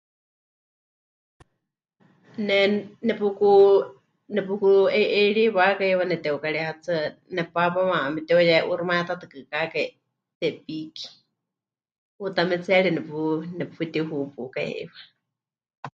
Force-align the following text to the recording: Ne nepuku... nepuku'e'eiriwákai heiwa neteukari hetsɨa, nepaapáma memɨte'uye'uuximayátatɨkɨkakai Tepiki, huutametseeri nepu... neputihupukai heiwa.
Ne 2.47 2.59
nepuku... 3.07 3.49
nepuku'e'eiriwákai 4.35 5.87
heiwa 5.89 6.05
neteukari 6.07 6.59
hetsɨa, 6.67 6.99
nepaapáma 7.35 7.95
memɨte'uye'uuximayátatɨkɨkakai 8.03 9.87
Tepiki, 10.39 11.05
huutametseeri 12.17 12.89
nepu... 12.93 13.17
neputihupukai 13.57 14.67
heiwa. 14.73 14.99